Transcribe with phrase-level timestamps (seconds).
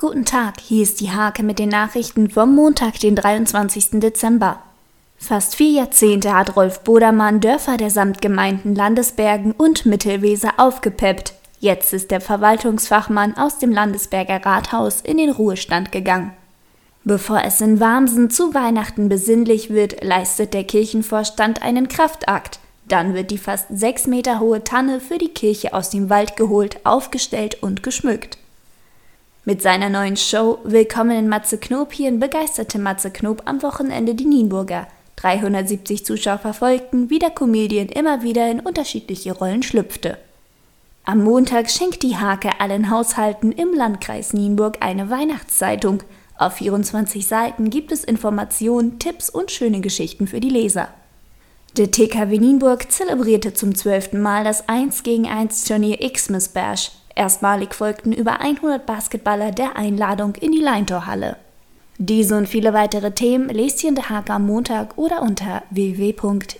[0.00, 4.00] Guten Tag, hier ist die Hake mit den Nachrichten vom Montag, den 23.
[4.00, 4.58] Dezember.
[5.18, 11.34] Fast vier Jahrzehnte hat Rolf Bodermann Dörfer der Samtgemeinden Landesbergen und Mittelweser aufgepeppt.
[11.58, 16.32] Jetzt ist der Verwaltungsfachmann aus dem Landesberger Rathaus in den Ruhestand gegangen.
[17.04, 22.58] Bevor es in Warmsen zu Weihnachten besinnlich wird, leistet der Kirchenvorstand einen Kraftakt.
[22.88, 26.78] Dann wird die fast sechs Meter hohe Tanne für die Kirche aus dem Wald geholt,
[26.84, 28.38] aufgestellt und geschmückt.
[29.46, 34.86] Mit seiner neuen Show Willkommen in Matze Knopien begeisterte Matze Knob am Wochenende die Nienburger.
[35.16, 40.18] 370 Zuschauer verfolgten, wie der Comedian immer wieder in unterschiedliche Rollen schlüpfte.
[41.04, 46.02] Am Montag schenkt die Hake allen Haushalten im Landkreis Nienburg eine Weihnachtszeitung.
[46.36, 50.88] Auf 24 Seiten gibt es Informationen, Tipps und schöne Geschichten für die Leser.
[51.78, 56.90] Der TKW Nienburg zelebrierte zum zwölften Mal das 1 gegen 1 Turnier Xmas Bash.
[57.14, 61.36] Erstmalig folgten über 100 Basketballer der Einladung in die Leintorhalle.
[61.98, 66.50] Diese und viele weitere Themen lest ihr in der Haag am Montag oder unter www.diehag.de.